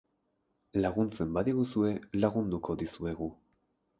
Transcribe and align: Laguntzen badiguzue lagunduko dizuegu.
Laguntzen 0.85 1.35
badiguzue 1.35 1.91
lagunduko 2.25 2.79
dizuegu. 2.83 3.29